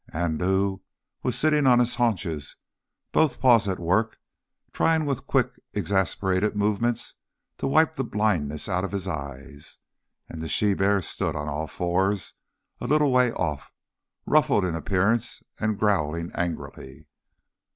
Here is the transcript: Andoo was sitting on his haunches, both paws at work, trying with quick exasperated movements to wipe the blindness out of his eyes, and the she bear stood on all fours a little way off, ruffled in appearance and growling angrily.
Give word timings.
Andoo 0.11 0.79
was 1.21 1.37
sitting 1.37 1.67
on 1.67 1.77
his 1.77 1.93
haunches, 1.97 2.55
both 3.11 3.39
paws 3.39 3.67
at 3.69 3.77
work, 3.77 4.17
trying 4.73 5.05
with 5.05 5.27
quick 5.27 5.59
exasperated 5.75 6.55
movements 6.55 7.13
to 7.59 7.67
wipe 7.67 7.93
the 7.95 8.03
blindness 8.03 8.67
out 8.67 8.83
of 8.83 8.93
his 8.93 9.07
eyes, 9.07 9.77
and 10.27 10.41
the 10.41 10.47
she 10.49 10.73
bear 10.73 11.03
stood 11.03 11.35
on 11.35 11.47
all 11.47 11.67
fours 11.67 12.33
a 12.79 12.87
little 12.87 13.11
way 13.11 13.31
off, 13.33 13.71
ruffled 14.25 14.65
in 14.65 14.73
appearance 14.73 15.43
and 15.59 15.77
growling 15.77 16.31
angrily. 16.33 17.05